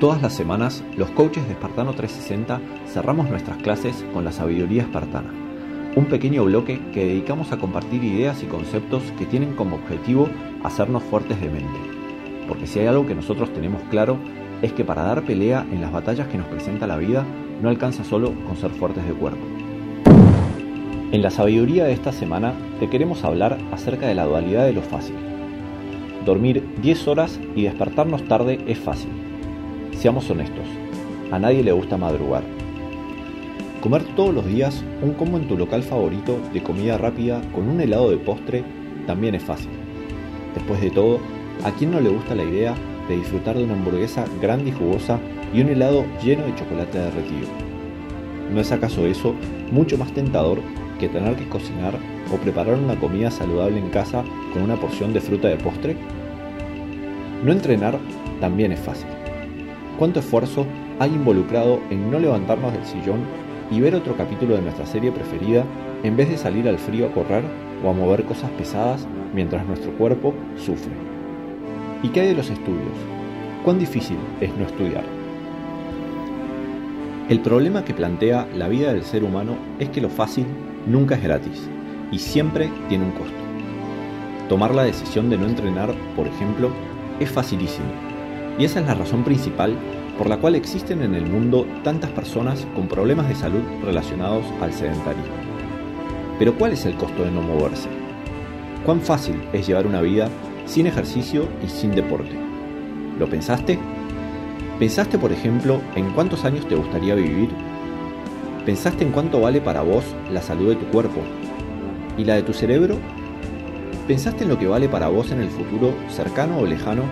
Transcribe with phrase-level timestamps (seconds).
[0.00, 2.58] Todas las semanas, los coaches de Espartano 360
[2.90, 5.28] cerramos nuestras clases con la sabiduría espartana,
[5.94, 10.30] un pequeño bloque que dedicamos a compartir ideas y conceptos que tienen como objetivo
[10.64, 11.78] hacernos fuertes de mente.
[12.48, 14.16] Porque si hay algo que nosotros tenemos claro,
[14.62, 17.26] es que para dar pelea en las batallas que nos presenta la vida,
[17.60, 19.44] no alcanza solo con ser fuertes de cuerpo.
[21.12, 24.80] En la sabiduría de esta semana te queremos hablar acerca de la dualidad de lo
[24.80, 25.16] fácil.
[26.24, 29.29] Dormir 10 horas y despertarnos tarde es fácil.
[29.96, 30.64] Seamos honestos,
[31.30, 32.42] a nadie le gusta madrugar.
[33.82, 37.80] Comer todos los días un combo en tu local favorito de comida rápida con un
[37.80, 38.64] helado de postre
[39.06, 39.70] también es fácil.
[40.54, 41.18] Después de todo,
[41.64, 42.74] ¿a quién no le gusta la idea
[43.08, 45.18] de disfrutar de una hamburguesa grande y jugosa
[45.52, 47.48] y un helado lleno de chocolate derretido?
[48.52, 49.34] ¿No es acaso eso
[49.70, 50.60] mucho más tentador
[50.98, 51.94] que tener que cocinar
[52.32, 55.96] o preparar una comida saludable en casa con una porción de fruta de postre?
[57.44, 57.98] No entrenar
[58.40, 59.19] también es fácil.
[59.98, 60.66] ¿Cuánto esfuerzo
[60.98, 63.20] hay involucrado en no levantarnos del sillón
[63.70, 65.64] y ver otro capítulo de nuestra serie preferida
[66.02, 67.44] en vez de salir al frío a correr
[67.84, 70.92] o a mover cosas pesadas mientras nuestro cuerpo sufre?
[72.02, 72.96] ¿Y qué hay de los estudios?
[73.64, 75.04] ¿Cuán difícil es no estudiar?
[77.28, 80.46] El problema que plantea la vida del ser humano es que lo fácil
[80.86, 81.68] nunca es gratis
[82.10, 83.34] y siempre tiene un costo.
[84.48, 86.70] Tomar la decisión de no entrenar, por ejemplo,
[87.20, 88.09] es facilísimo.
[88.60, 89.74] Y esa es la razón principal
[90.18, 94.74] por la cual existen en el mundo tantas personas con problemas de salud relacionados al
[94.74, 95.32] sedentarismo.
[96.38, 97.88] Pero ¿cuál es el costo de no moverse?
[98.84, 100.28] ¿Cuán fácil es llevar una vida
[100.66, 102.36] sin ejercicio y sin deporte?
[103.18, 103.78] ¿Lo pensaste?
[104.78, 107.48] ¿Pensaste, por ejemplo, en cuántos años te gustaría vivir?
[108.66, 111.22] ¿Pensaste en cuánto vale para vos la salud de tu cuerpo?
[112.18, 112.98] ¿Y la de tu cerebro?
[114.06, 117.04] ¿Pensaste en lo que vale para vos en el futuro, cercano o lejano,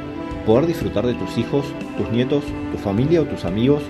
[0.48, 1.66] poder disfrutar de tus hijos,
[1.98, 3.82] tus nietos, tu familia o tus amigos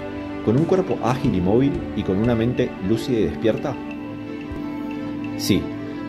[0.45, 3.77] con un cuerpo ágil y móvil y con una mente lúcida y despierta?
[5.37, 5.63] Sí,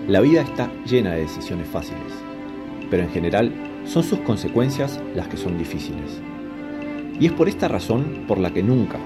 [0.07, 2.13] la vida está llena de decisiones fáciles,
[2.89, 3.53] pero en general
[3.85, 6.19] son sus consecuencias las que son difíciles.
[7.19, 8.97] Y es por esta razón por la que nunca,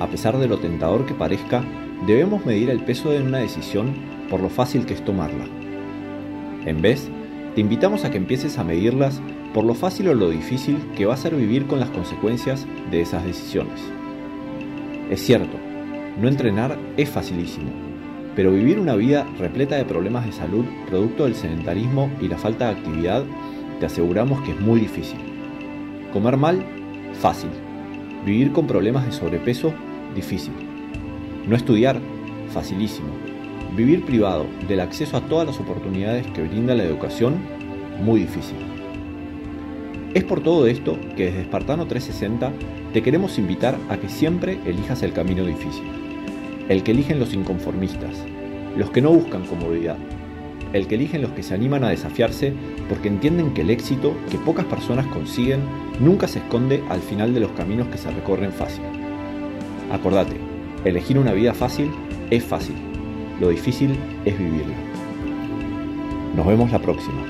[0.00, 1.62] a pesar de lo tentador que parezca,
[2.06, 3.92] debemos medir el peso de una decisión
[4.30, 5.44] por lo fácil que es tomarla.
[6.64, 7.10] En vez,
[7.54, 9.20] te invitamos a que empieces a medirlas
[9.52, 13.00] por lo fácil o lo difícil que va a ser vivir con las consecuencias de
[13.00, 13.80] esas decisiones.
[15.10, 15.56] Es cierto,
[16.20, 17.70] no entrenar es facilísimo,
[18.34, 22.66] pero vivir una vida repleta de problemas de salud producto del sedentarismo y la falta
[22.66, 23.24] de actividad,
[23.80, 25.18] te aseguramos que es muy difícil.
[26.12, 26.64] Comer mal,
[27.20, 27.50] fácil.
[28.24, 29.72] Vivir con problemas de sobrepeso,
[30.14, 30.52] difícil.
[31.46, 32.00] No estudiar,
[32.52, 33.08] facilísimo.
[33.76, 37.36] Vivir privado del acceso a todas las oportunidades que brinda la educación,
[38.02, 38.75] muy difícil.
[40.16, 42.50] Es por todo esto que desde Espartano 360
[42.94, 45.84] te queremos invitar a que siempre elijas el camino difícil,
[46.70, 48.24] el que eligen los inconformistas,
[48.78, 49.98] los que no buscan comodidad,
[50.72, 52.54] el que eligen los que se animan a desafiarse
[52.88, 55.60] porque entienden que el éxito que pocas personas consiguen
[56.00, 58.84] nunca se esconde al final de los caminos que se recorren fácil.
[59.92, 60.38] Acordate,
[60.86, 61.90] elegir una vida fácil
[62.30, 62.76] es fácil,
[63.38, 63.94] lo difícil
[64.24, 64.76] es vivirla.
[66.34, 67.22] Nos vemos la próxima.